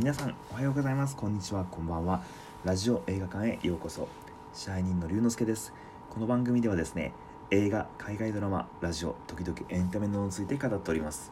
[0.00, 1.14] 皆さんおはようございます。
[1.14, 1.66] こんにちは。
[1.66, 2.22] こんばんは。
[2.64, 4.08] ラジオ映画館へようこそ。
[4.54, 5.74] 支配人の龍之介です。
[6.08, 7.12] この番組ではですね
[7.50, 11.30] 映画海外ドラマラジオ時々エンタメなどについて語っております。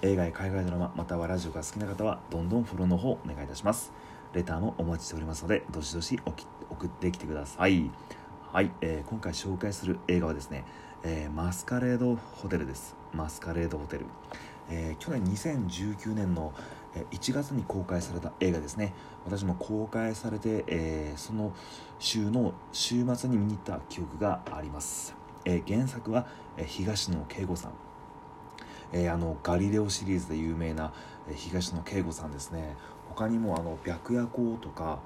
[0.00, 3.92] 映画や海外ドラマまたはラジオが好きな方はどんどんフォローの方お願いいたします。
[4.32, 6.18] レターもお待ちしておりますのでどしどし
[6.70, 7.90] 送ってきてください。
[8.50, 10.64] はい、えー、今回紹介する映画はですね、
[11.02, 12.96] えー、マスカレードホテルです。
[13.12, 14.06] マスカレードホテル、
[14.70, 16.54] えー、去年2019年の
[17.10, 18.94] 1月に公開された映画ですね。
[19.24, 21.52] 私も公開されて、えー、その
[21.98, 25.14] 週の週末に見に行った記憶があります、
[25.44, 26.26] えー、原作は、
[26.56, 27.72] え、東野圭吾さん、
[28.92, 30.92] えー、あのガリレオシリーズで有名な、
[31.30, 32.76] え、東野圭吾さんですね。
[33.08, 35.00] 他にもあの白夜行とか、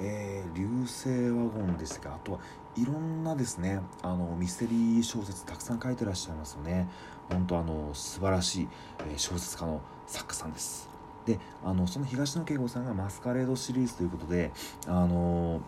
[0.00, 2.40] え、流星ワゴンですがあとは
[2.76, 6.88] いろんなですねあのミステリー小説たくさん書いてらっしゃいますよね。
[7.28, 8.68] 本当あの素晴らしい、
[9.16, 10.99] 小説家の作家さんです。
[11.26, 14.52] であのその東野圭吾さんがマスカレードシリーズということで
[14.86, 15.60] あの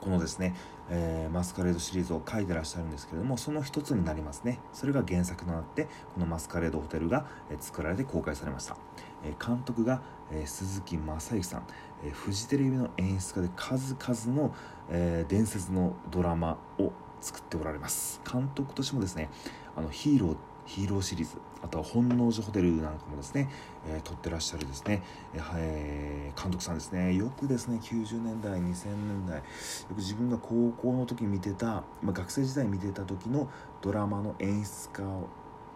[0.00, 0.54] このですね、
[0.88, 4.60] えー、マスカレードシリーズを書いてらっしゃるんですけれどもその一つになりますね。
[4.72, 8.76] それが原作となってこのマスカレードホテルが、え作られて公開されました、
[9.24, 11.66] えー、監督が、えー、鈴木雅之さん、
[12.04, 14.54] えフジテレビの演出家で数々の、
[14.90, 18.20] え伝説のドラマを作っておられます。
[18.30, 19.30] 監督としてもですね
[19.74, 20.36] あのヒーロー
[20.66, 23.48] ヒーローシリーズあとは本能寺ホテルなんかもですね、
[23.88, 25.02] えー、撮ってらっしゃるですね、
[25.34, 27.14] えー、監督さんですね。
[27.14, 29.42] よくですね90年代2000年代よ
[29.90, 33.48] く自分が高校の時見てた、まあ、学生時代見てた時の
[33.80, 35.28] ドラマの演出家を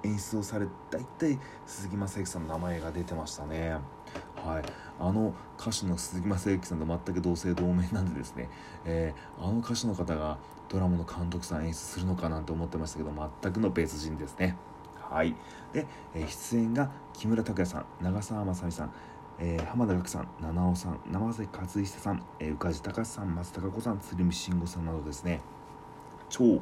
[0.03, 3.77] 演出をされ大体鈴木雅之さんの名前が出てましたね。
[4.37, 4.63] はい。
[4.99, 8.49] あの歌手の鈴木雅之さんと全く同姓同名なんでですね、
[8.85, 10.39] えー、あの歌手の方が
[10.69, 14.57] ドラマの監督さん演出するのかなんて思ってましたけど全くの別人ですね。
[15.11, 15.35] はい。
[15.73, 18.93] で、え、出演が木村拓哉さん長澤まさみさん
[19.43, 25.41] えー、浜田岳さん、七尾さん、生瀬勝久さん、えー、宇梶隆さん、松たか子さん、鶴見慎吾さんなどですね、
[26.29, 26.61] 超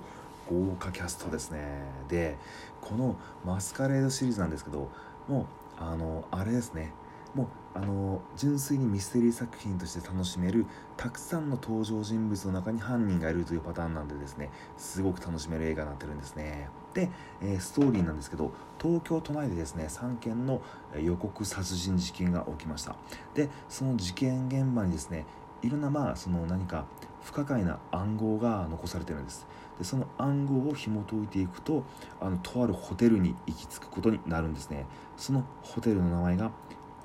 [0.49, 1.83] 豪華キャストですね。
[2.08, 2.39] で、
[2.81, 4.89] このマスカレードシリーズなんですけど、
[5.27, 6.92] もう、あの、あれですね、
[7.34, 10.66] もうあの純粋にミステリー作品として楽しめる
[10.96, 16.68] たくさんの登場人物の中に犯人がいるというパターンなんでですねすごく楽しめる映画になってるんですね。
[16.94, 20.62] で、えー、ストーリーなんですけど東京都内でですね3件の
[21.00, 22.96] 予告殺人事件が起きました。
[23.34, 25.24] でその事件現場にですね
[25.62, 26.86] いろんなまあその何か
[27.22, 29.46] 不可解な暗号が残されてるんです。
[29.78, 31.84] でその暗号を紐解いていくと
[32.20, 34.86] あのとあるホテルに行き着くことになるんですね。
[35.16, 36.50] そのホテルの名前が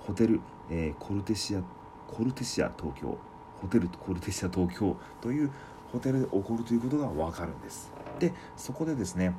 [0.05, 1.61] ホテル、えー、コルテシア
[2.07, 3.17] コルテシア東京。
[3.61, 4.95] ホテルコルテシア東京。
[5.21, 5.51] という
[5.91, 7.91] ホテルで起こるということが分かるんです。
[8.19, 9.35] でそこでですね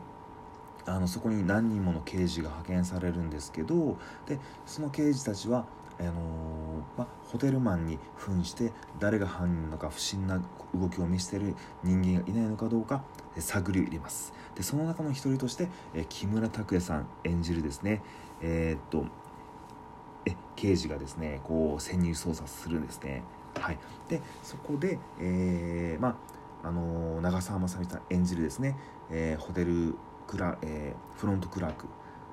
[0.86, 5.66] あのそこに何人もの刑事が派遣されるんですけどでその刑事たちは
[5.98, 6.14] あのー、
[6.98, 10.42] ま、ホテルマンに扮して誰が犯人なのか不審な
[10.75, 13.04] 動きを見せてる人間がいないのかどうか
[13.38, 14.32] 探りを入れます。
[14.54, 18.02] でその中の一人として、え木村拓哉さん演じるですね
[18.41, 19.06] えー、っと
[20.26, 23.22] え刑事がですねこう潜入捜査するんですね。
[23.60, 26.16] はい、でそこで、えー、ま
[26.62, 28.76] ああの長澤まさみさん演じるですね、
[29.10, 29.96] えー、ホテル
[30.26, 31.86] クラ、え、フロントクラーク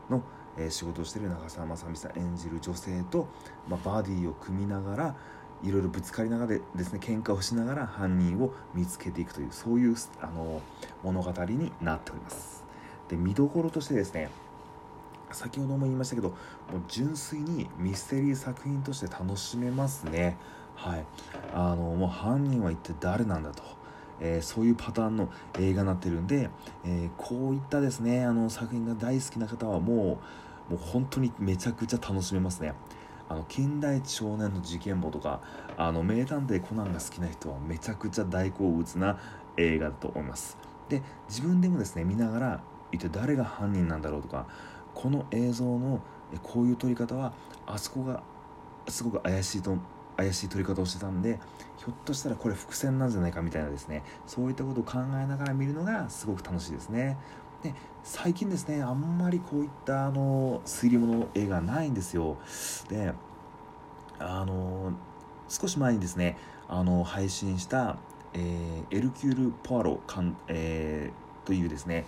[0.09, 0.24] の、
[0.57, 3.28] え、仕事をしている長澤まさみさん演じる女性と、
[3.68, 5.16] まあ、バディを組みながら
[5.63, 10.62] いろいろぶつかりながらですね喧嘩をしながら犯人を見つけていくというそういうあの
[11.03, 12.63] 物語になっております。
[13.09, 14.30] で見どころとしてですね
[15.34, 16.38] 先ほども言いましたけどもう
[16.88, 20.38] 純粋にミステリー作品として楽しめますね。
[20.75, 21.06] はい。
[21.53, 23.64] あのもう犯人は一体誰なんだと、
[24.19, 26.50] えー、そういうパターンの映画になってるんで、
[26.86, 30.19] えー、こういったですねあの作品が大好きな方はも
[30.69, 32.74] うもう本当にめちゃくちゃ楽しめますね。
[33.28, 35.42] あの近代少年の事件簿とか
[35.78, 39.19] あの名探偵コナンが好きな人はめちゃくちゃ大好物な
[39.56, 40.58] 映画だと思います。
[40.90, 44.48] で自分でもですね見ながら一体誰が犯人なんだろうとか
[44.94, 46.02] この映像の
[46.44, 47.34] こういう撮り方は
[47.66, 48.24] あそこが
[48.88, 49.78] すごく怪しいと
[50.18, 51.39] 怪しい撮り方をしてたんで
[51.77, 57.18] ひょっとしたらこれ伏線なんじゃないかみたいなですねそういったことを考えながら見るのがすごく楽しいですね。
[57.63, 62.38] で最近ですねあんまりこういったあの推理物映画ないんですよ。
[62.89, 63.13] で
[64.19, 64.94] あの
[65.48, 66.38] 少し前にですね
[66.68, 67.98] あの配信した、
[68.33, 72.06] えー、エルキュール・ポアロかん、えー、というですね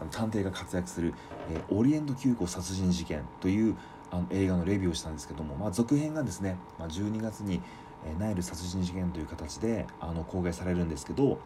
[0.00, 1.14] あの探偵が活躍する、
[1.50, 3.76] えー、オリエント急行殺人事件という
[4.10, 7.60] あの映画のレビューをしたんですけども、まあ、続編がですね、まあ、12月に、
[8.06, 11.38] えー、ナイル殺人事件という形であの公開されるんですけど、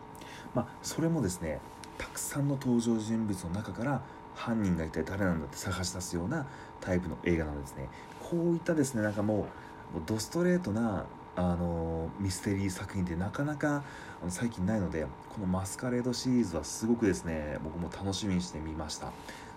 [0.54, 1.60] まあ、それもですね
[1.98, 4.02] たくさんの登場人物の中から
[4.34, 6.46] 犯人が一体誰なんだって探し出すような
[6.80, 7.88] タイプの映画なんですね。
[8.20, 9.46] こういったですねなんかも
[9.94, 13.82] うドストレートなあのミステリー作品ってなかなか
[14.28, 19.12] 最近ないのでこのマスカレードシリーズはすごくですね僕も楽しみにしてみました。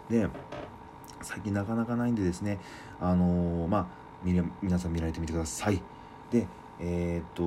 [0.10, 0.28] で
[1.22, 2.60] 最近なかなかないんでですね
[3.02, 3.88] あのまあ
[4.24, 5.82] 皆さん見られてみてください。
[6.32, 6.48] で
[6.80, 7.44] えー、っと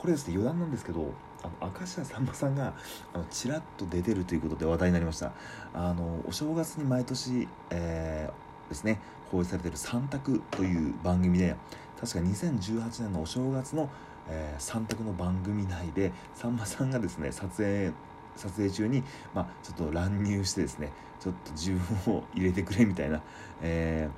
[0.00, 1.12] これですね余談なんですけど
[1.42, 2.74] あの明石家さんまさんが
[3.12, 5.32] あのちらっと出てるということで話題になりました。
[5.72, 9.00] あのお正月に毎年、えー、ですね
[9.34, 11.56] 放映されている「三択」という番組で
[12.00, 13.90] 確か2018年のお正月の、
[14.28, 17.92] えー、三択の番組内でさんまさんがですね撮影
[18.36, 19.02] 撮影中に、
[19.32, 20.90] まあ、ちょっと乱入してですね
[21.20, 23.22] ちょっと自分を入れてくれみたいな、
[23.62, 24.08] え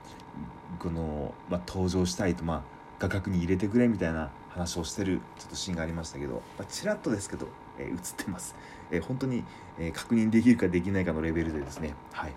[0.79, 2.63] ー、この、まあ、登場したいと、まあ、
[2.99, 7.47] 画角に入れてくれみたいな話をしてるちょっとシーンがありましたけど、まあ、ちらっとですけど、
[7.79, 8.57] えー、映ってます、
[8.91, 9.45] えー、本当に、
[9.79, 12.33] えー、確認できるかできないかのレベルでですねはい。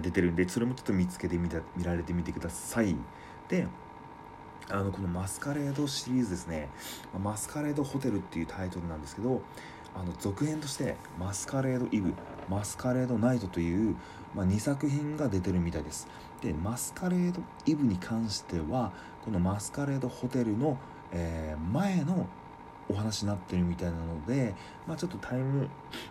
[0.00, 2.96] 出てるんでそれもちょっと見つけてみた見られてみてください。
[3.48, 3.66] で
[4.70, 6.68] あのこのマスカレードシリーズですね
[7.22, 9.42] 「マスカレードホテル」っていうタイトルなんですけど
[9.94, 12.14] あの続編として「マスカレードイブ」
[12.48, 13.96] 「マスカレードナイト」という、
[14.34, 16.08] まあ、2作品が出てるみたいです。
[16.40, 18.92] でマスカレードイブに関しては
[19.24, 20.78] このマスカレードホテルの、
[21.12, 22.26] えー、前の
[22.88, 24.54] お話になってるみたいなので、
[24.86, 25.68] まあ、ちょっとタイム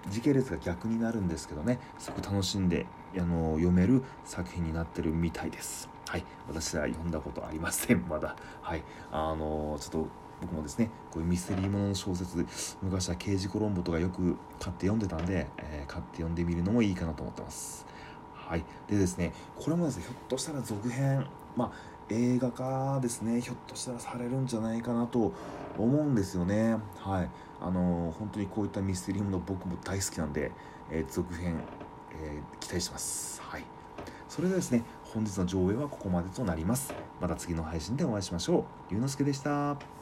[0.10, 2.86] 時系列が逆になるんですけどねすごく楽しんで
[3.18, 5.90] あの読める作品になってるみたいです。
[6.08, 6.26] はい。
[6.48, 8.36] 私は読んだことありません まだ。
[8.62, 8.84] はい。
[9.12, 10.08] あのちょっと
[10.42, 12.46] 僕もですねこういうミステリーものの小説
[12.82, 17.86] 昔は刑事コロンボとかよく買って読んでたんで、えー、買って読んでみるのもいいかなと思ってます。
[18.34, 18.66] はい。
[18.88, 21.26] でですねこれもですねひょっとしたら続編
[21.56, 21.72] まあ
[22.12, 23.42] 映画化ですね。
[23.42, 25.32] ひょっとしたらされるんじゃないかなと
[25.78, 26.78] 思うんですよね。
[26.98, 27.30] はい。
[27.60, 30.52] あのー、本当にこういったミステリーもの僕も大好きなんで、
[30.90, 31.62] えー、続編、
[32.14, 33.42] えー、期待してます。
[33.42, 33.64] はい。
[34.28, 36.94] それではですね本日の上映はここまでとなります。
[37.20, 38.94] また次の配信でお会いしましょう。
[38.94, 40.01] 龍之介でした。